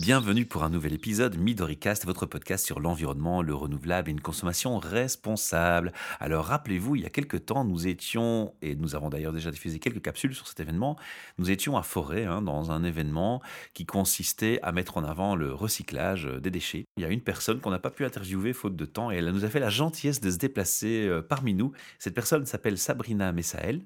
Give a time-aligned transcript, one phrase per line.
[0.00, 4.78] Bienvenue pour un nouvel épisode Midoricast, votre podcast sur l'environnement, le renouvelable et une consommation
[4.78, 5.92] responsable.
[6.20, 9.78] Alors rappelez-vous, il y a quelques temps, nous étions, et nous avons d'ailleurs déjà diffusé
[9.78, 10.96] quelques capsules sur cet événement,
[11.36, 13.42] nous étions à Forêt, hein, dans un événement
[13.74, 16.86] qui consistait à mettre en avant le recyclage des déchets.
[16.96, 19.28] Il y a une personne qu'on n'a pas pu interviewer faute de temps et elle
[19.28, 21.72] nous a fait la gentillesse de se déplacer euh, parmi nous.
[21.98, 23.82] Cette personne s'appelle Sabrina Messaël.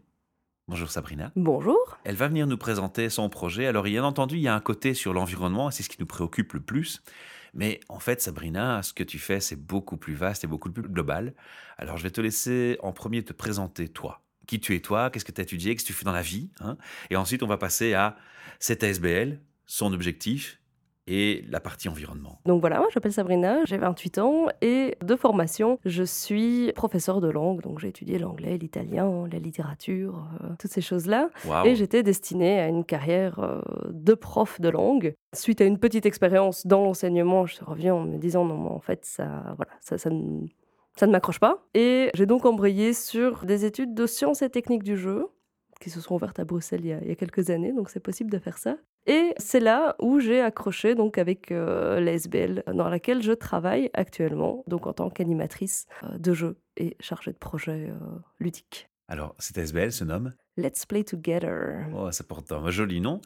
[0.66, 1.30] Bonjour Sabrina.
[1.36, 1.98] Bonjour.
[2.04, 3.66] Elle va venir nous présenter son projet.
[3.66, 6.54] Alors, bien entendu, il y a un côté sur l'environnement, c'est ce qui nous préoccupe
[6.54, 7.02] le plus.
[7.52, 10.82] Mais en fait, Sabrina, ce que tu fais, c'est beaucoup plus vaste et beaucoup plus
[10.82, 11.34] global.
[11.76, 14.22] Alors, je vais te laisser en premier te présenter toi.
[14.46, 16.22] Qui tu es toi, qu'est-ce que tu as étudié, qu'est-ce que tu fais dans la
[16.22, 16.50] vie?
[16.60, 16.78] Hein?
[17.10, 18.16] Et ensuite, on va passer à
[18.58, 20.60] cette ASBL, son objectif
[21.06, 22.40] et la partie environnement.
[22.46, 27.28] Donc voilà, moi j'appelle Sabrina, j'ai 28 ans et de formation, je suis professeur de
[27.28, 31.30] langue, donc j'ai étudié l'anglais, l'italien, la littérature, euh, toutes ces choses-là.
[31.64, 33.60] Et j'étais destinée à une carrière euh,
[33.90, 35.14] de prof de langue.
[35.34, 39.04] Suite à une petite expérience dans l'enseignement, je reviens en me disant non, en fait,
[39.04, 40.46] ça, voilà, ça, ça ne,
[40.96, 41.66] ça ne m'accroche pas.
[41.74, 45.26] Et j'ai donc embrayé sur des études de sciences et techniques du jeu
[45.80, 47.90] qui se sont ouvertes à Bruxelles il y a, il y a quelques années, donc
[47.90, 48.76] c'est possible de faire ça.
[49.06, 52.00] Et c'est là où j'ai accroché donc avec euh,
[52.72, 57.38] dans laquelle je travaille actuellement, donc en tant qu'animatrice euh, de jeux et chargée de
[57.38, 57.98] projets euh,
[58.38, 58.88] ludiques.
[59.08, 61.86] Alors, cette ASBL se nomme Let's Play Together.
[61.96, 63.20] Oh, ça porte un joli nom.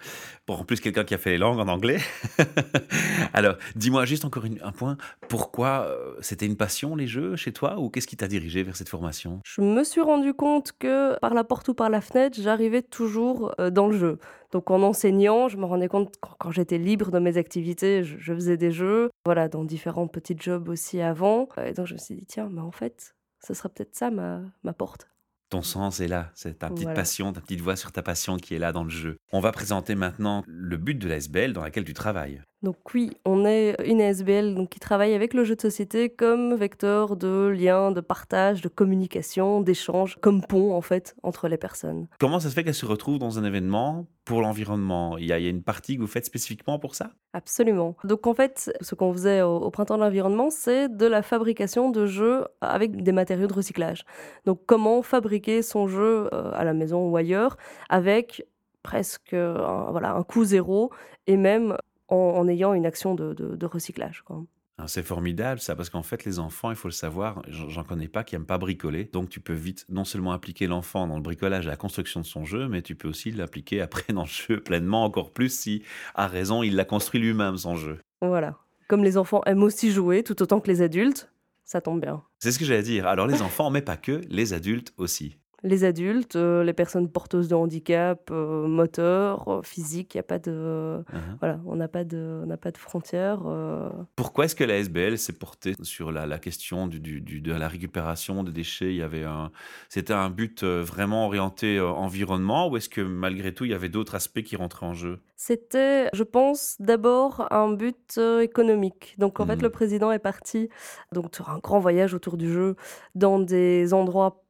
[0.46, 1.98] Pour en plus quelqu'un qui a fait les langues en anglais.
[3.34, 4.96] Alors, dis-moi juste encore un point.
[5.28, 8.76] Pourquoi euh, c'était une passion les jeux chez toi ou qu'est-ce qui t'a dirigé vers
[8.76, 9.40] cette formation?
[9.44, 13.54] Je me suis rendu compte que par la porte ou par la fenêtre, j'arrivais toujours
[13.60, 14.18] euh, dans le jeu.
[14.50, 18.16] Donc en enseignant, je me rendais compte quand, quand j'étais libre de mes activités, je,
[18.18, 19.10] je, faisais des jeux.
[19.26, 21.46] Voilà, dans différents petits jobs aussi avant.
[21.62, 23.14] Et donc je me suis dit tiens, mais en fait,
[23.46, 25.08] ce serait peut-être ça ma, ma porte
[25.48, 28.54] ton sens est là, c'est ta petite passion, ta petite voix sur ta passion qui
[28.54, 29.16] est là dans le jeu.
[29.32, 32.42] On va présenter maintenant le but de l'ASBL dans laquelle tu travailles.
[32.62, 36.54] Donc oui, on est une ASBL donc, qui travaille avec le jeu de société comme
[36.54, 42.08] vecteur de lien, de partage, de communication, d'échange, comme pont en fait entre les personnes.
[42.18, 45.16] Comment ça se fait qu'elle se retrouve dans un événement pour l'environnement?
[45.18, 47.10] Il y, a, il y, a, une partie que vous faites spécifiquement pour ça?
[47.32, 47.96] Absolument.
[48.02, 51.90] Donc en fait, ce qu'on faisait au, au printemps de l'environnement, c'est de la fabrication
[51.90, 54.04] de jeux avec des matériaux de recyclage.
[54.46, 57.56] Donc comment fabriquer son jeu euh, à la maison ou ailleurs
[57.88, 58.44] avec
[58.82, 60.90] presque un, voilà, un coût zéro
[61.26, 61.76] et même
[62.08, 64.22] en, en ayant une action de, de, de recyclage.
[64.22, 64.44] Quoi.
[64.86, 68.22] C'est formidable ça, parce qu'en fait, les enfants, il faut le savoir, j'en connais pas
[68.22, 69.06] qui n'aiment pas bricoler.
[69.12, 72.24] Donc, tu peux vite non seulement appliquer l'enfant dans le bricolage et la construction de
[72.26, 75.82] son jeu, mais tu peux aussi l'appliquer après dans le jeu pleinement, encore plus si,
[76.14, 77.98] à raison, il l'a construit lui-même, son jeu.
[78.22, 78.56] Voilà.
[78.86, 81.28] Comme les enfants aiment aussi jouer, tout autant que les adultes,
[81.64, 82.22] ça tombe bien.
[82.38, 83.08] C'est ce que j'allais dire.
[83.08, 87.48] Alors, les enfants, mais pas que, les adultes aussi les adultes, euh, les personnes porteuses
[87.48, 91.38] de handicap euh, moteur, euh, physique, il y a pas de uh -huh.
[91.40, 93.42] voilà, on n'a pas de on n'a pas de frontières.
[93.46, 93.90] Euh...
[94.14, 97.52] Pourquoi est-ce que la SBL s'est portée sur la, la question du, du, du, de
[97.52, 98.90] la récupération des déchets?
[98.90, 99.50] Il y avait un
[99.88, 104.14] c'était un but vraiment orienté environnement ou est-ce que malgré tout il y avait d'autres
[104.14, 105.18] aspects qui rentraient en jeu?
[105.36, 109.14] C'était, je pense, d'abord un but économique.
[109.18, 109.48] Donc en mmh.
[109.48, 110.68] fait le président est parti
[111.12, 112.76] donc sur un grand voyage autour du jeu
[113.14, 114.42] dans des endroits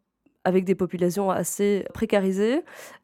[0.44, 2.62] avec des populations assez précarisées.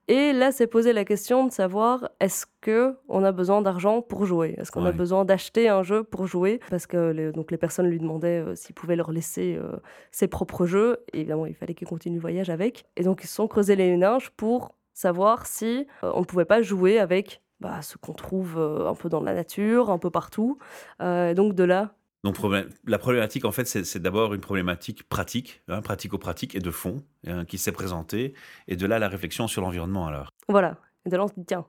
[0.09, 4.27] Et là, s'est posé la question de savoir est-ce que on a besoin d'argent pour
[4.27, 4.55] jouer?
[4.59, 4.91] Est-ce qu'on ouais.
[4.91, 6.61] a besoin d'acheter un jeu pour jouer?
[6.71, 9.77] Parce que les, donc les personnes lui demandaient euh, s'il pouvait leur laisser euh,
[10.11, 10.99] ses propres jeux.
[11.12, 12.84] Et évidemment, il fallait qu'il continue le voyage avec.
[12.97, 16.44] Et donc, ils se sont creusés les méninges pour savoir si euh, on ne pouvait
[16.44, 20.11] pas jouer avec bah, ce qu'on trouve euh, un peu dans la nature, un peu
[20.11, 20.59] partout.
[21.00, 21.94] Donc de là,
[22.25, 22.39] donc
[22.87, 27.45] la problématique, en fait, c'est d'abord une problématique pratique, hein, pratico-pratique et de fond, hein,
[27.45, 28.33] qui s'est présentée,
[28.67, 30.31] et de là la réflexion sur l'environnement alors.
[30.49, 31.67] Voilà, et de là on se dit, tiens,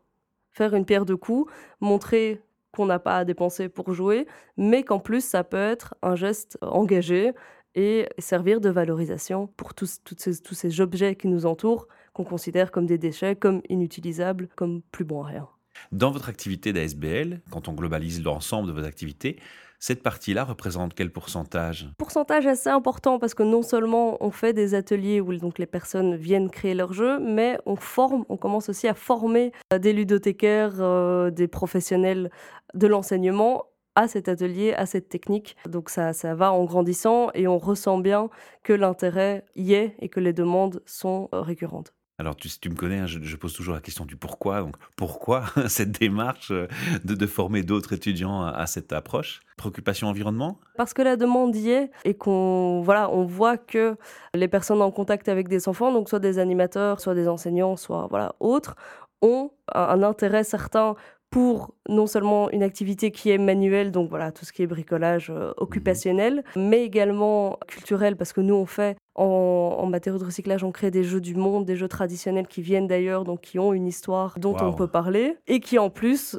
[0.53, 1.51] faire une pierre de coups,
[1.81, 6.15] montrer qu'on n'a pas à dépenser pour jouer, mais qu'en plus ça peut être un
[6.15, 7.33] geste engagé
[7.75, 12.23] et servir de valorisation pour tous, tous, ces, tous ces objets qui nous entourent, qu'on
[12.23, 15.49] considère comme des déchets, comme inutilisables, comme plus bon à rien.
[15.91, 19.37] Dans votre activité d'ASBL, quand on globalise l'ensemble de vos activités,
[19.85, 21.87] cette partie-là représente quel pourcentage?
[21.99, 26.15] Pourcentage assez important parce que non seulement on fait des ateliers où donc les personnes
[26.15, 30.77] viennent créer leur jeu, mais on forme, on commence aussi à former euh, des ludothécaires,
[30.79, 32.31] euh, des professionnels
[32.73, 35.55] de l'enseignement à cet atelier, à cette technique.
[35.69, 38.31] Donc ça, ça va en grandissant et on ressent bien
[38.63, 41.93] que l'intérêt y est et que les demandes sont euh, récurrentes.
[42.17, 44.61] Alors, tu, tu me connais, hein, je, je, pose toujours la question du pourquoi.
[44.61, 49.41] Donc, pourquoi cette démarche de, de former d'autres étudiants à, à, cette approche?
[49.57, 50.59] Préoccupation environnement?
[50.77, 53.97] Parce que la demande y est et qu'on voilà, on voit que
[54.33, 58.07] les personnes en contact avec des enfants, donc soit des animateurs, soit des enseignants, soit
[58.09, 58.75] voilà, autres,
[59.21, 60.95] ont un, un intérêt certain
[61.35, 65.29] pour non seulement une activité qui est manuelle, donc voilà, tout ce qui est bricolage
[65.29, 70.71] euh, occupationnel, mais également culturel, parce que nous, on fait en, matériaux de recyclage, on
[70.71, 73.87] crée des jeux du monde, des jeux traditionnels qui viennent d'ailleurs, donc qui ont une
[73.87, 76.37] histoire dont on peut parler, et qui en plus,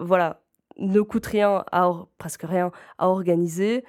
[0.00, 0.42] voilà,
[0.78, 3.84] ne coûtent rien, à, presque rien à organiser,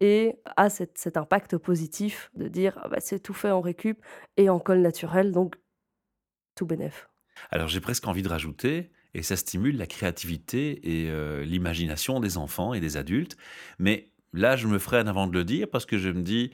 [0.00, 4.02] et a cet, impact positif de dire ah bah, c'est tout fait en récup
[4.36, 5.56] et en colle naturel, donc
[6.54, 7.08] tout bénef.
[7.50, 12.36] Alors j'ai presque envie de rajouter, et ça stimule la créativité et euh, l'imagination des
[12.36, 13.36] enfants et des adultes,
[13.78, 16.50] mais là je me freine avant de le dire parce que je me dis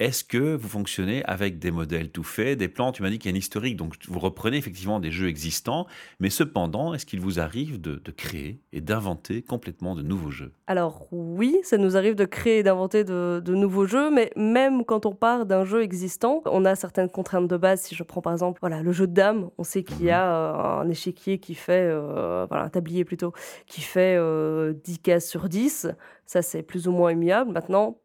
[0.00, 2.90] est-ce que vous fonctionnez avec des modèles tout faits, des plans?
[2.90, 5.86] Tu m'as dit qu'il y a un historique, donc vous reprenez effectivement des jeux existants,
[6.20, 10.52] mais cependant, est-ce qu'il vous arrive de, créer et d'inventer complètement de nouveaux jeux?
[10.66, 15.04] Alors oui, ça nous arrive de créer et d'inventer de, nouveaux jeux, mais même quand
[15.04, 17.82] on part d'un jeu existant, on a certaines contraintes de base.
[17.82, 20.24] Si je prends par exemple voilà, le jeu de dames, on sait qu'il y a
[20.24, 20.30] mhm.
[20.30, 23.34] euh, un échiquier qui fait, euh, voilà, un tablier plutôt,
[23.66, 25.88] qui fait 10 euh, cases sur 10.
[26.24, 27.52] Ça, c'est plus ou moins immuable.
[27.52, 27.98] Maintenant,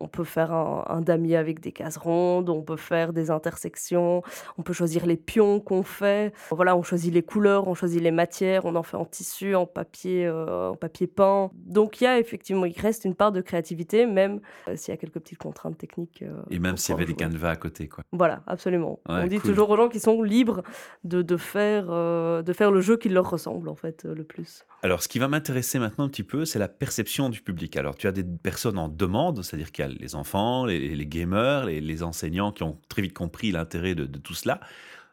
[0.00, 4.22] on peut faire un, damier avec des cases rondes, on peut faire des intersections,
[4.58, 6.34] on peut choisir les pions qu'on fait.
[6.50, 9.66] Voilà, on choisit les couleurs, on choisit les matières, on en fait en tissu, en
[9.66, 11.50] papier, euh, en papier peint.
[11.54, 14.94] Donc il y a effectivement, il reste une part de créativité, même euh, s'il y
[14.94, 16.22] a quelques petites contraintes techniques.
[16.22, 18.04] Euh, Et même s'il y avait des canevas à côté, quoi.
[18.12, 19.00] Voilà, absolument.
[19.06, 20.62] on dit toujours aux gens qui sont libres
[21.04, 24.64] de, faire, de faire le jeu qui leur ressemble, en fait, le plus.
[24.82, 27.76] Alors, ce qui va m'intéresser maintenant un petit peu, c'est la perception du public.
[27.76, 31.66] Alors, tu as des personnes en demande, c'est-à-dire qu'il y a les enfants, les, gamers,
[31.66, 34.60] les, enseignants qui ont très vite compris l'intérêt de, tout cela.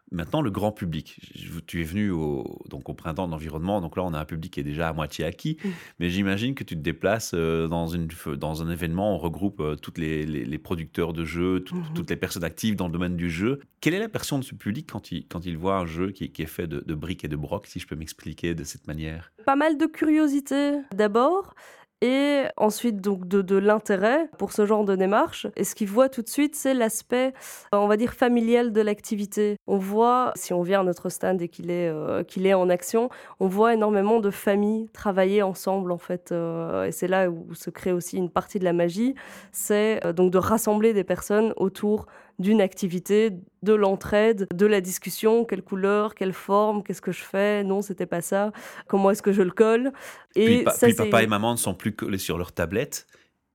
[0.09, 1.19] Maintenant, le grand public.
[1.65, 4.61] Tu es venu au, donc au printemps d'environnement, donc là, on a un public qui
[4.61, 5.57] est déjà à moitié acquis.
[5.61, 5.69] Mmh.
[5.99, 8.07] Mais j'imagine que tu te déplaces euh, dans, une,
[8.37, 12.15] dans un événement, on regroupe euh, tous les, les, producteurs de jeux, mmh toutes les
[12.15, 13.59] personnes actives dans le domaine du jeu.
[13.81, 16.31] Quelle est la perception de ce public quand il, quand il voit un jeu qui,
[16.31, 18.87] qui est fait de, de briques et de brocs, si je peux m'expliquer de cette
[18.87, 19.33] manière?
[19.45, 21.53] Pas mal de curiosité d'abord,
[22.01, 25.47] et ensuite donc de, l'intérêt pour ce genre de démarche.
[25.55, 27.33] Et ce qu'ils voient tout de suite, c'est l'aspect,
[27.73, 29.57] euh, on va dire, familial de l'activité.
[29.65, 32.69] On voit, si on vient à notre stand et qu'il est, euh, qu'il est en
[32.69, 33.09] action,
[33.39, 36.31] on voit énormément de familles travailler ensemble, en fait.
[36.31, 39.15] Euh, et c'est là où se crée aussi une partie de la magie,
[39.51, 42.05] c'est donc de rassembler des personnes autour
[42.39, 43.31] d'une activité,
[43.63, 48.05] de l'entraide, de la discussion, quelle couleur, quelle forme, qu'est-ce que je fais, non, c'était
[48.05, 48.51] pas ça,
[48.87, 49.91] comment est-ce que je le colle?
[50.35, 53.07] Et puis, papa et maman ne sont plus collés sur leur tablette.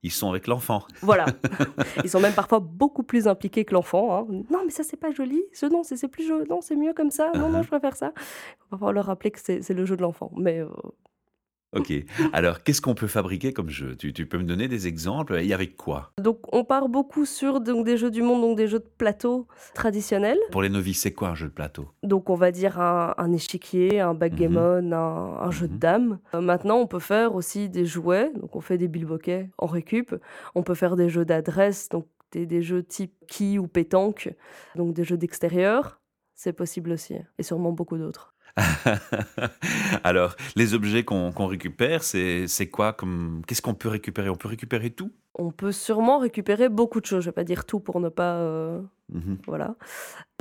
[0.04, 0.82] Ils sont avec l'enfant.
[1.00, 1.26] Voilà.
[2.04, 4.16] Ils sont même parfois beaucoup plus impliqués que l'enfant.
[4.16, 4.26] Hein.
[4.50, 5.40] Non, mais ça, c'est pas joli.
[5.52, 6.44] Ce non, c'est plus joli.
[6.50, 7.30] Non, c'est mieux comme ça.
[7.36, 7.62] Non, non, uh-huh.
[7.62, 8.12] je préfère ça.
[8.16, 10.32] Il faut parfois leur rappeler que c'est le jeu de l'enfant.
[10.36, 10.66] Mais euh,
[11.74, 11.92] Ok.
[12.32, 13.96] Alors, qu'est-ce qu'on peut fabriquer comme jeu?
[13.96, 15.40] Tu, peux me donner des exemples?
[15.42, 16.12] Et avec quoi?
[16.20, 19.46] Donc, on part beaucoup sur donc, des jeux du monde, donc des jeux de plateau
[19.74, 20.38] traditionnels.
[20.50, 21.88] Pour les novices, c'est quoi un jeu de plateau?
[22.02, 24.92] Donc, on va dire un, échiquier, un backgammon, mhm.
[24.92, 25.78] un, jeu de mhm.
[25.78, 26.18] dames.
[26.34, 28.30] Euh, maintenant, on peut faire aussi des jouets.
[28.34, 30.14] Donc, on fait des bilboquets en récup.
[30.54, 34.34] On peut faire des jeux d'adresse, donc des, des jeux type qui ou pétanque,
[34.76, 36.00] donc des jeux d'extérieur.
[36.34, 37.14] C'est possible aussi.
[37.38, 38.34] Et sûrement beaucoup d'autres.
[40.04, 44.28] Alors, les objets qu'on récupère, c'est quoi comme Qu'est-ce qu'on peut récupérer?
[44.28, 45.10] On peut récupérer tout?
[45.34, 47.24] On peut sûrement récupérer beaucoup de choses.
[47.24, 48.36] Je vais pas dire tout pour ne pas.
[48.36, 48.80] Euh,
[49.12, 49.76] mmh voilà.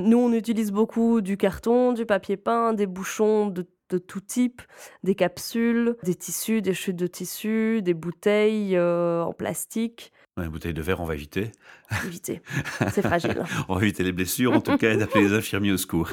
[0.02, 3.66] Nous, on utilise beaucoup du carton, du papier peint, des bouchons de,
[3.98, 4.62] tout type,
[5.02, 10.12] des capsules, des tissus, des chutes de tissus, des bouteilles euh, en plastique.
[10.38, 11.52] Une bouteille de verre, on va éviter.
[12.06, 12.42] Éviter,
[12.90, 13.42] c'est fragile.
[13.68, 16.10] on va éviter les blessures, en tout cas, et d'appeler les infirmiers au secours.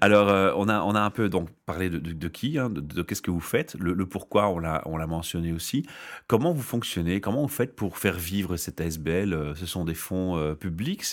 [0.00, 3.22] Alors, euh, on, a, on a un peu donc parlé de, qui, hein, de, qu'est-ce
[3.22, 5.86] que vous faites, le, pourquoi, on l'a, on l'a mentionné aussi.
[6.26, 9.94] Comment vous fonctionnez Comment vous faites pour faire vivre cette ASBL euh, Ce sont des
[9.94, 11.04] fonds euh, publics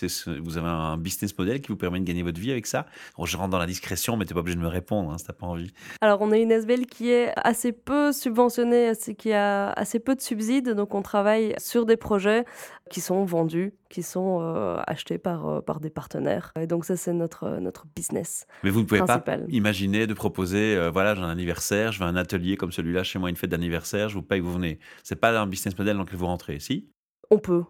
[0.41, 2.85] Vous avez un business model qui vous permet de gagner votre vie avec ça?
[3.23, 5.25] Je rentre dans la discrétion, mais tu n'es pas obligé de me répondre hein, si
[5.25, 5.73] tu n'as pas envie.
[6.01, 10.21] Alors, on a une ASBL qui est assez peu subventionnée, qui a assez peu de
[10.21, 12.45] subsides, donc on travaille sur des projets
[12.89, 16.51] qui sont vendus, qui sont euh, achetés par, euh, par des partenaires.
[16.59, 18.45] Et donc ça, c'est notre, euh, notre business.
[18.63, 22.15] Mais vous ne pouvez pas imaginer de proposer, voilà, j'ai un anniversaire, je veux un
[22.15, 24.79] atelier comme celui-là chez moi, une fête d'anniversaire, je vous paye, vous venez.
[25.03, 26.89] C'est pas un business model dans lequel vous rentrez, si?
[27.29, 27.63] On peut.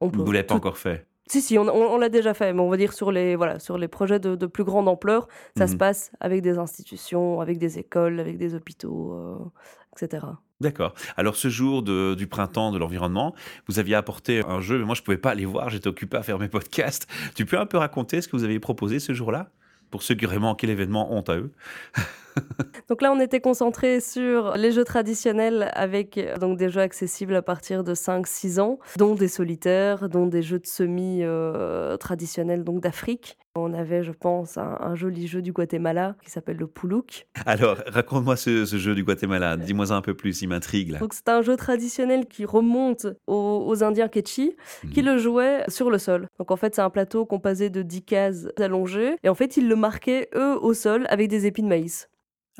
[0.00, 0.18] On peut.
[0.18, 2.78] Vous ne l'avez pas encore fait si, si, on, l'a déjà fait, mais on va
[2.78, 5.78] dire sur les, voilà, sur les projets de, plus grande ampleur, ça se mhm.
[5.78, 9.52] passe avec des institutions, avec des écoles, avec des hôpitaux,
[9.92, 10.22] etc.
[10.60, 10.94] D'accord.
[11.16, 13.32] Alors ce jour du printemps de l'environnement,
[13.68, 16.16] vous aviez apporté un jeu, mais moi je ne pouvais pas aller voir, j'étais occupé
[16.16, 17.06] à faire mes podcasts.
[17.36, 19.50] Tu peux un peu raconter ce que vous aviez proposé ce jour-là?
[19.90, 21.52] Pour ceux qui auraient manqué l'événement, honte à eux?
[22.88, 27.34] donc là, on était concentré sur les jeux traditionnels avec euh, donc des jeux accessibles
[27.34, 32.64] à partir de 5-6 ans, dont des solitaires, dont des jeux de semi euh, traditionnels
[32.64, 33.38] donc d'Afrique.
[33.54, 37.26] On avait, je pense, un, joli jeu du Guatemala qui s'appelle le Poulouk.
[37.44, 39.56] Alors, raconte-moi ce, jeu du Guatemala.
[39.56, 40.96] Dis-moi un peu plus, il m'intrigue.
[40.98, 44.52] Donc, c'est un jeu traditionnel qui remonte aux, Indiens Quechua,
[44.92, 45.06] qui mhm.
[45.06, 46.28] le jouaient sur le sol.
[46.38, 49.16] Donc, en fait, c'est un plateau composé de 10 cases allongées.
[49.24, 52.08] Et en fait, ils le marquaient, eux, au sol avec des épis de maïs.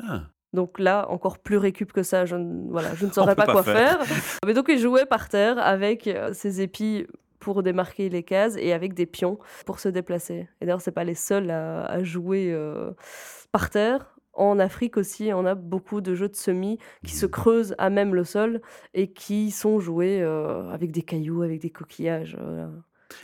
[0.07, 0.23] Ah.
[0.53, 2.35] Donc là, encore plus récup que ça, je,
[2.69, 3.99] voilà, je ne saurais pas, quoi faire.
[4.45, 7.05] Mais donc, ils jouaient par terre avec euh, ces épis
[7.39, 10.49] pour démarquer les cases et avec des pions pour se déplacer.
[10.59, 12.91] Et d'ailleurs, c'est pas les seuls à, jouer euh,
[13.51, 14.15] par terre.
[14.33, 18.15] En Afrique aussi, on a beaucoup de jeux de semis qui se creusent à même
[18.15, 18.61] le sol
[18.93, 22.37] et qui sont joués euh, avec des cailloux, avec des coquillages.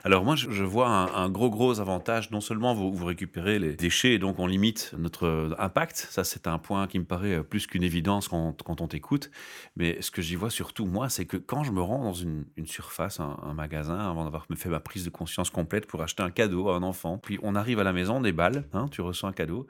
[0.03, 2.31] Alors moi, je, vois un, gros, gros avantage.
[2.31, 6.07] Non seulement vous, récupérez les déchets et donc on limite notre impact.
[6.09, 9.31] Ça, c'est un point qui me paraît plus qu'une évidence quand, on t'écoute.
[9.75, 12.45] Mais ce que j'y vois surtout, moi, c'est que quand je me rends dans une,
[12.65, 16.69] surface, un, magasin, avant d'avoir fait ma prise de conscience complète pour acheter un cadeau
[16.69, 19.33] à un enfant, puis on arrive à la maison, des balles, hein, tu reçois un
[19.33, 19.67] cadeau.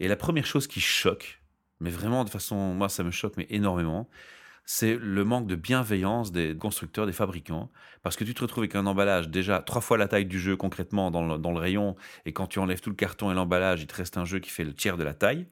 [0.00, 1.40] Et la première chose qui choque,
[1.80, 4.08] mais vraiment de façon, moi, ça me choque, mais énormément,
[4.66, 7.70] c'est le manque de bienveillance des constructeurs, des fabricants,
[8.02, 10.56] parce que tu te retrouves avec un emballage déjà trois fois la taille du jeu
[10.56, 11.94] concrètement dans le, rayon,
[12.26, 14.50] et quand tu enlèves tout le carton et l'emballage, il te reste un jeu qui
[14.50, 15.46] fait le tiers de la taille.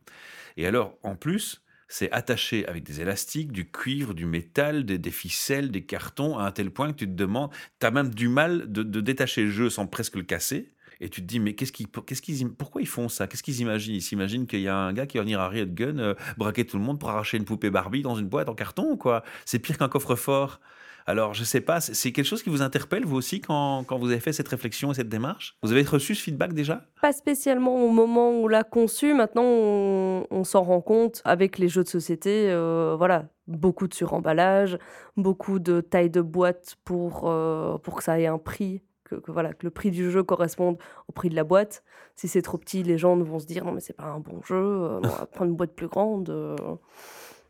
[0.56, 5.70] Et alors, en plus, c'est attaché avec des élastiques, du cuivre, du métal, des, ficelles,
[5.70, 8.70] des cartons, à un tel point que tu te demandes, tu as même du mal
[8.72, 10.74] de, de détacher le jeu sans presque le casser.
[11.00, 13.26] Et tu te dis, mais qu'est-ce qu'ils, qu'est-ce qu'ils, pourquoi ils font ça?
[13.26, 13.94] Qu'est-ce qu'ils imaginent?
[13.94, 16.64] Ils s'imaginent qu'il y a un gars qui va venir à Riot Gun euh, braquer
[16.64, 19.24] tout le monde pour arracher une poupée Barbie dans une boîte en carton, quoi?
[19.44, 20.60] C'est pire qu'un coffre-fort.
[21.06, 24.06] Alors, je sais pas, c'est quelque chose qui vous interpelle, vous aussi, quand, quand, vous
[24.06, 25.58] avez fait cette réflexion et cette démarche?
[25.62, 26.86] Vous avez reçu ce feedback déjà?
[27.02, 29.12] Pas spécialement au moment où l'a conçu.
[29.12, 32.50] Maintenant, on, s'en rend compte avec les jeux de société.
[32.50, 34.78] Euh, voilà, beaucoup de suremballage,
[35.18, 39.52] beaucoup de taille de boîte pour, euh, pour que ça ait un prix que, voilà,
[39.52, 41.84] que le prix du jeu corresponde au prix de la boîte.
[42.16, 44.40] Si c'est trop petit, les gens vont se dire non mais c'est pas un bon
[44.42, 46.30] jeu, euh, on va prendre une boîte plus grande.
[46.30, 46.56] Euh.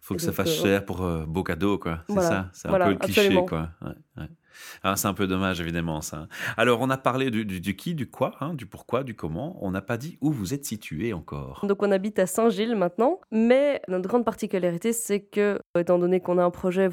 [0.00, 2.00] Faut que ça fasse euh, cher pour beau cadeau, quoi.
[2.08, 3.70] C'est ça, c'est un peu le cliché, quoi.
[4.82, 6.28] Ah, c'est un peu dommage, évidemment, ça.
[6.56, 9.56] Alors, on a parlé du, du, qui, du quoi, hein, du pourquoi, du comment.
[9.60, 11.64] On n'a pas dit où vous êtes situé encore.
[11.66, 16.38] Donc, on habite à Saint-Gilles maintenant, mais notre grande particularité, c'est que, étant donné qu'on
[16.38, 16.88] a un projet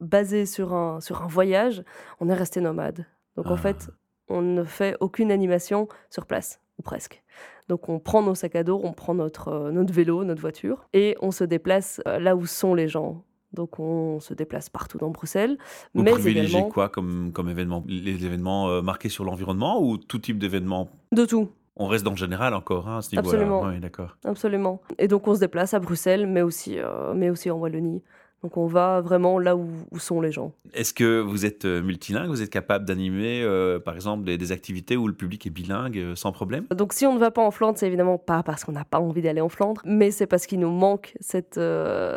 [0.00, 1.84] basé sur un, sur un voyage,
[2.20, 3.06] on est resté nomade.
[3.36, 3.58] Donc en ah.
[3.58, 3.90] fait,
[4.28, 7.22] on ne fait aucune animation sur place, ou presque.
[7.68, 10.86] Donc on prend nos sacs à dos, on prend notre, euh, notre vélo, notre voiture,
[10.92, 13.24] et on se déplace euh, là où sont les gens.
[13.52, 15.56] Donc on se déplace partout dans Bruxelles.
[15.94, 17.84] Vous mais privilégiez quoi comme, comme événement?
[17.86, 20.90] Les événements euh, marqués sur l'environnement ou tout type d'événements?
[21.12, 21.48] De tout.
[21.76, 23.38] On reste dans le général encore hein, à ce niveau-là.
[23.38, 23.78] Absolument.
[23.78, 24.16] D'accord.
[24.24, 24.80] Absolument.
[24.98, 26.78] Et donc on se déplace à Bruxelles, mais aussi,
[27.14, 28.02] mais aussi en Wallonie.
[28.42, 29.66] Donc on va vraiment là où,
[29.98, 30.52] sont les gens.
[30.74, 32.28] Est-ce que vous êtes euh, multilingue?
[32.28, 36.14] Vous êtes capable d'animer, euh, par exemple, des, activités où le public est bilingue euh,
[36.14, 36.66] sans problème?
[36.70, 39.00] Donc si on ne va pas en Flandre, c'est évidemment pas parce qu'on n'a pas
[39.00, 41.58] envie d'aller en Flandre, mais c'est parce qu'il nous manque cette,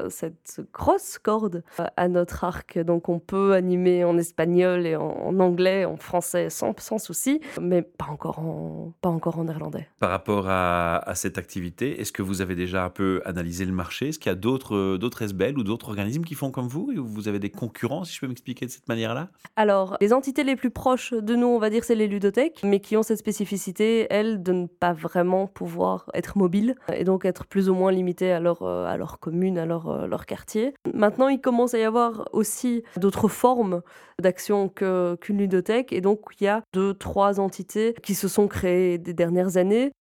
[0.10, 1.64] cette grosse corde
[1.98, 2.78] à notre arc.
[2.78, 7.82] Donc on peut animer en espagnol et en, anglais, en français sans, sans souci, mais
[7.82, 9.88] pas encore en, pas encore en néerlandais.
[10.00, 13.72] Par rapport à, à cette activité, est-ce que vous avez déjà un peu analysé le
[13.72, 14.10] marché?
[14.10, 17.06] Est-ce qu'il y a d'autres, d'autres SBL ou d'autres organismes qui font comme vous ou
[17.06, 19.30] vous avez des concurrents, si je peux m'expliquer de cette manière-là?
[19.56, 22.80] Alors, les entités les plus proches de nous, on va dire, c'est les ludothèques, mais
[22.80, 27.46] qui ont cette spécificité, elles, de ne pas vraiment pouvoir être mobiles et donc être
[27.46, 30.74] plus ou moins limitées à leur, euh, à leur commune, à leur, euh, leur quartier.
[30.94, 33.82] Maintenant, il commence à y avoir aussi d'autres formes
[34.22, 38.98] d'action qu'une ludothèque et donc il y a deux, trois entités qui se sont créées
[38.98, 39.92] des dernières années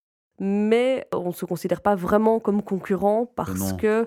[0.41, 4.07] mais on ne se considère pas vraiment comme concurrents parce que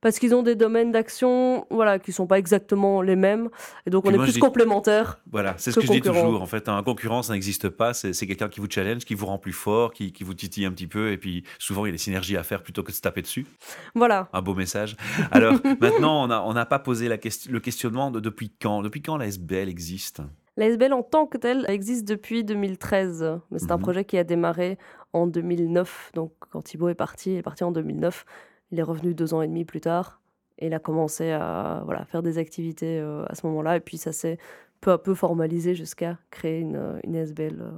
[0.00, 3.48] parce qu'ils ont des domaines d'action voilà, qui ne sont pas exactement les mêmes.
[3.86, 5.20] Et donc, on est plus complémentaires.
[5.30, 6.40] Voilà, c'est ce que je dis toujours.
[6.40, 7.94] En fait, un concurrent, ça n'existe pas.
[7.94, 10.72] C'est quelqu'un qui vous challenge, qui vous rend plus fort, qui, qui, vous titille un
[10.72, 11.10] petit peu.
[11.10, 13.22] Et puis, souvent, il y a des synergies à faire plutôt que de se taper
[13.22, 13.46] dessus.
[13.94, 14.28] Voilà.
[14.32, 14.96] Un beau message.
[15.30, 18.82] Alors, maintenant, on n'a on pas posé la question, le questionnement de depuis quand.
[18.82, 20.22] Depuis quand la SBL existe?
[20.56, 23.82] La SBL en tant que telle existe depuis 2013, mais c'est un mhm.
[23.82, 24.76] projet qui a démarré
[25.12, 26.10] en 2009.
[26.14, 28.24] Donc quand Thibaut est parti, il est parti en 2009.
[28.70, 30.20] Il est revenu deux ans et demi plus tard
[30.58, 33.76] et il a commencé à voilà, faire des activités euh, à ce moment-là.
[33.76, 34.38] Et puis ça s'est
[34.80, 37.60] peu à peu formalisé jusqu'à créer une, une SBL.
[37.60, 37.70] Euh.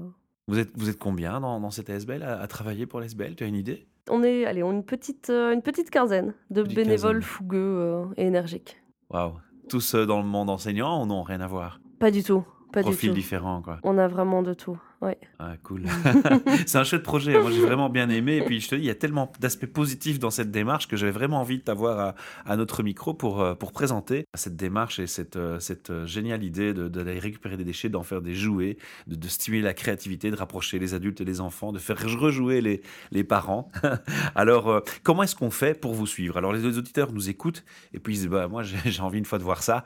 [0.48, 3.46] Vous êtes, vous êtes combien dans, dans cette SBL à, travailler pour l'SBL Tu as
[3.46, 3.86] une idée?
[4.08, 8.82] On est allez, on une, petite, euh, une petite quinzaine de bénévoles fougueux et énergiques.
[9.10, 9.34] Waouh
[9.68, 11.22] Tous dans le monde enseignant ou non?
[11.22, 11.80] Rien à voir?
[11.98, 12.44] Pas du tout.
[12.72, 13.78] Pas Profil différent, quoi.
[13.82, 14.80] On a vraiment de tout.
[15.00, 15.16] Ouais.
[15.38, 15.84] Ah, cool.
[16.66, 17.40] c'est un chouette projet.
[17.40, 18.36] Moi, j'ai vraiment bien aimé.
[18.36, 20.96] Et puis, je te dis, il y a tellement d'aspects positifs dans cette démarche que
[20.96, 22.14] j'avais vraiment envie de t'avoir
[22.44, 26.44] à, notre micro pour, euh, pour présenter cette démarche et cette, euh, cette euh, géniale
[26.44, 28.76] idée d'aller récupérer des déchets, d'en faire des jouets,
[29.06, 32.82] de, stimuler la créativité, de rapprocher les adultes et les enfants, de faire rejouer les,
[33.10, 33.70] les parents.
[34.34, 36.36] Alors, comment est-ce qu'on fait pour vous suivre?
[36.36, 37.64] Alors, les auditeurs nous écoutent
[37.94, 39.84] et puis ils disent, bah, moi, j'ai envie une fois de voir ça.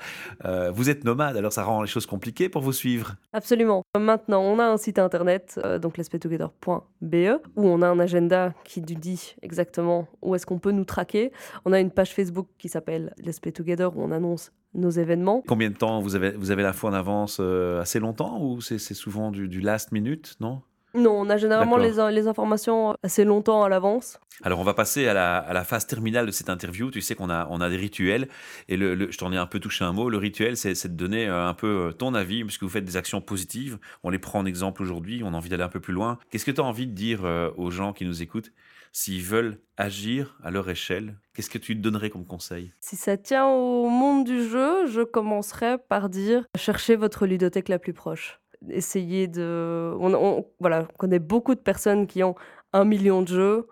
[0.72, 3.14] vous êtes nomade, alors ça rend les choses compliquées pour vous suivre?
[3.32, 3.82] Absolument.
[3.98, 8.80] Maintenant, on a un site internet, euh, donc lespetogether.be, où on a un agenda qui
[8.80, 11.32] dit exactement où est-ce qu'on peut nous traquer.
[11.64, 13.14] On a une page Facebook qui s'appelle
[13.54, 15.42] Together, où on annonce nos événements.
[15.46, 18.60] Combien de temps vous avez, vous avez la foi en avance euh, Assez longtemps ou
[18.60, 20.62] c'est souvent du, du last minute, non?
[20.94, 24.18] Non, on a généralement les, les, informations assez longtemps à l'avance.
[24.42, 26.90] Alors, on va passer à la, à la, phase terminale de cette interview.
[26.90, 28.28] Tu sais qu'on a, on a des rituels.
[28.68, 30.08] Et le, je t'en ai un peu touché un mot.
[30.08, 32.96] Le rituel, c'est de donner euh, un peu euh, ton avis, puisque vous faites des
[32.96, 33.78] actions positives.
[34.04, 35.22] On les prend en exemple aujourd'hui.
[35.24, 36.18] On a envie d'aller un peu plus loin.
[36.30, 38.52] Qu'est-ce que tu as envie de dire euh, aux gens qui nous écoutent?
[38.92, 42.72] S'ils veulent agir à leur échelle Qu'est-ce que tu donnerais comme conseil?
[42.78, 47.80] Si ça tient au monde du jeu, je commencerais par dire cherchez votre ludothèque la
[47.80, 48.38] plus proche
[48.70, 49.94] essayer de...
[49.98, 52.34] On, voilà, on connaît beaucoup de personnes qui ont
[52.72, 53.68] un million de jeux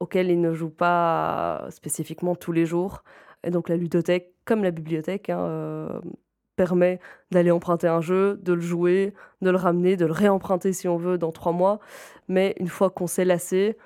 [0.00, 3.02] auxquels ils ne jouent pas spécifiquement tous les jours.
[3.44, 6.00] Et donc la ludothèque, comme la bibliothèque, hein, euh,
[6.56, 10.88] permet d'aller emprunter un jeu, de le jouer, de le ramener, de le réemprunter si
[10.88, 11.78] on veut dans trois mois.
[12.28, 13.76] Mais une fois qu'on s'est lassé,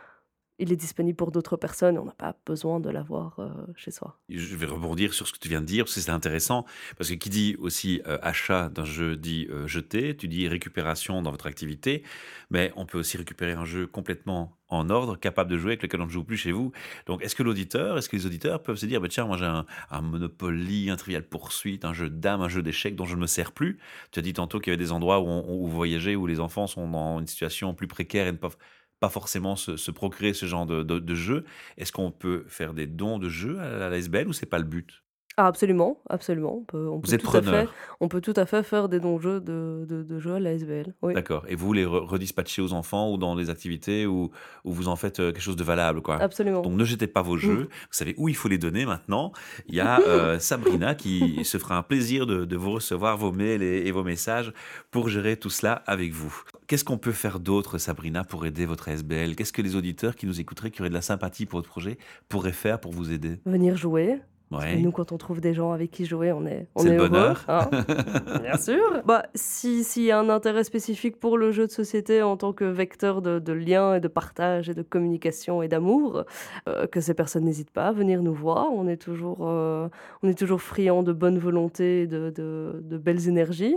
[0.63, 1.99] il est disponible pour d'autres personnes.
[1.99, 4.17] On n'a pas besoin de l'avoir euh, chez soi.
[4.29, 6.65] Je vais rebondir sur ce que tu viens de dire, parce que c'est intéressant.
[6.97, 11.21] Parce que qui dit aussi euh, achat d'un jeu dit euh, jeter, tu dis récupération
[11.21, 12.05] dans votre activité,
[12.51, 16.01] mais on peut aussi récupérer un jeu complètement en ordre, capable de jouer, avec lequel
[16.01, 16.73] on ne joue plus chez vous.
[17.07, 19.45] Donc, est-ce que l'auditeur, est-ce que les auditeurs peuvent se dire, bah, tiens, moi j'ai
[19.45, 23.21] un, un, Monopoly, un Trivial Poursuite, un jeu dames, un jeu d'échecs dont je ne
[23.21, 23.79] me sers plus
[24.13, 26.27] Tu as dit tantôt qu'il y avait des endroits où, on, où vous voyagez, où
[26.27, 28.65] les enfants sont dans une situation plus précaire et ne peuvent pas
[29.09, 31.45] forcément se, procurer ce genre de, jeu.
[31.77, 34.65] Est-ce qu'on peut faire des dons de jeux à la SBL ou c'est pas le
[34.65, 35.02] but?
[35.39, 36.59] Ah, absolument, absolument.
[36.59, 37.73] On peut, vous êtes preneur.
[38.01, 40.95] on peut tout à fait faire des dons-jeux de, de, jeux à la SBL.
[41.01, 41.15] Oui.
[41.15, 41.45] D'accord.
[41.49, 44.31] Et vous les redispatchez aux enfants ou dans les activités où,
[44.65, 46.17] où vous en faites euh, quelque chose de valable, quoi.
[46.21, 46.61] Absolument.
[46.61, 47.69] Donc ne jetez pas vos jeux.
[47.71, 49.33] Vous savez où il faut les donner maintenant.
[49.69, 53.33] Il y a euh, Sabrina qui se fera un plaisir de, de vous recevoir vos
[53.33, 54.53] mails et, vos messages
[54.91, 56.43] pour gérer tout cela avec vous.
[56.67, 60.27] Qu'est-ce qu'on peut faire d'autre, Sabrina, pour aider votre SBL Qu'est-ce que les auditeurs qui
[60.27, 63.39] nous écouteraient, qui auraient de la sympathie pour votre projet, pourraient faire pour vous aider?
[63.45, 64.21] Venir jouer,
[64.79, 67.09] nous, quand on trouve des gens avec qui jouer, on est, on est, le heureux,
[67.09, 67.45] bonheur.
[67.49, 67.71] Hein.
[68.43, 69.03] Bien sûr.
[69.05, 72.65] Bah, S'il y a un intérêt spécifique pour le jeu de société en tant que
[72.65, 76.25] vecteur de, de lien et de partage et de communication et d'amour,
[76.69, 78.69] euh, que ces personnes n'hésitent pas à venir nous voir.
[78.73, 79.89] On est toujours, euh,
[80.23, 83.77] on est toujours friand de bonne volonté, de, de, de belles énergies.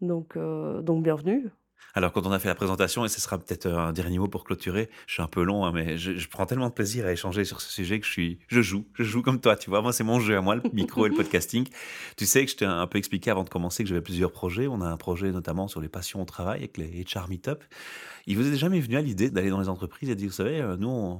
[0.00, 1.50] Donc, euh, donc bienvenue.
[1.94, 4.28] Alors, quand on a fait la présentation, et ce sera peut-être euh, un dernier mot
[4.28, 7.12] pour clôturer, je suis un peu long, hein, mais je, prends tellement de plaisir à
[7.12, 9.82] échanger sur ce sujet que je joue, je joue comme toi, tu vois.
[9.82, 11.66] Moi, c'est mon jeu à moi, le micro et le podcasting.
[12.16, 14.68] Tu sais que je t'ai un peu expliqué avant de commencer que j'avais plusieurs projets.
[14.68, 17.64] On a un projet notamment sur les passions au travail avec les HR Meetup.
[18.26, 20.34] Il vous est jamais venu à l'idée d'aller dans les entreprises et de dire, vous
[20.34, 21.18] savez, euh, nous,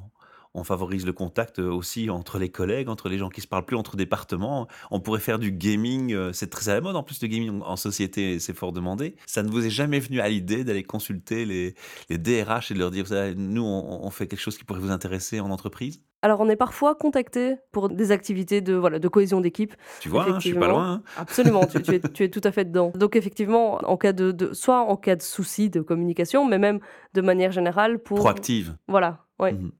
[0.59, 3.65] on favorise le contact euh, aussi entre les collègues, entre les gens qui se parlent
[3.65, 4.69] plus, entre départements.
[4.91, 7.61] On pourrait faire du gaming, euh, c'est très à la mode en plus de gaming
[7.63, 9.17] en société, c'est fort demandé.
[9.27, 11.75] Ça ne vous est jamais venu à l'idée d'aller consulter les,
[12.11, 13.05] DRH et de leur dire,
[13.37, 16.03] nous, on, fait quelque chose qui pourrait vous intéresser en entreprise?
[16.23, 19.75] Alors, on est parfois contacté pour des activités de, voilà, de cohésion d'équipe.
[20.01, 20.93] Tu vois, hein, je suis pas loin.
[20.95, 21.03] Hein.
[21.17, 21.65] Absolument,
[22.15, 22.93] tu, es, tout à fait dedans.
[22.97, 26.81] Donc, effectivement, en cas de, soit en cas de souci de communication, mais même
[27.15, 28.19] de manière générale pour.
[28.19, 28.77] Proactive.
[28.89, 29.53] Voilà, oui.
[29.53, 29.71] Mmh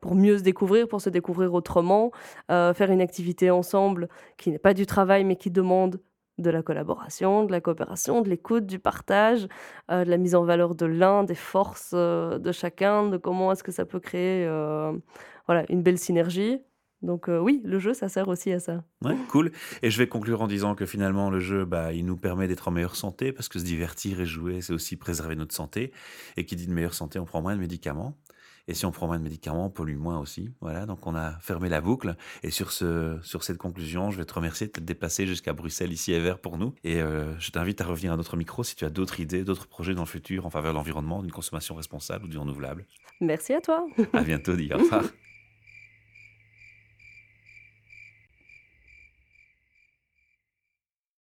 [0.00, 2.10] pour mieux se découvrir, pour se découvrir autrement,
[2.50, 6.00] euh, faire une activité ensemble qui n'est pas du travail mais qui demande
[6.38, 9.46] de la collaboration, de la coopération, de l'écoute, du partage,
[9.90, 13.52] euh, de la mise en valeur de l'un, des forces euh, de chacun, de comment
[13.52, 14.46] est-ce que ça peut créer
[15.46, 16.58] voilà, une belle synergie.
[17.02, 18.84] Donc oui, le jeu, ça sert aussi à ça.
[19.02, 19.52] Ouais, cool.
[19.82, 22.68] Et je vais conclure en disant que finalement, le jeu, bah, il nous permet d'être
[22.68, 25.92] en meilleure santé parce que se divertir et jouer, c'est aussi préserver notre santé.
[26.36, 28.16] Et qui dit de meilleure santé, on prend moins de médicaments.
[28.68, 30.50] Et si on prend moins de médicaments, on pollue moins aussi.
[30.60, 32.16] Voilà, donc on a fermé la boucle.
[32.42, 35.92] Et sur, ce, sur cette conclusion, je vais te remercier de t'être déplacé jusqu'à Bruxelles,
[35.92, 36.74] ici à Vert pour nous.
[36.84, 39.66] Et euh, je t'invite à revenir à notre micro si tu as d'autres idées, d'autres
[39.66, 42.86] projets dans le futur en faveur de l'environnement, d'une consommation responsable ou du renouvelable.
[43.20, 43.86] Merci à toi.
[44.12, 45.04] À bientôt, dis au revoir.